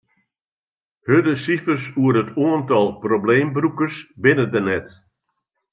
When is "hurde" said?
1.07-1.33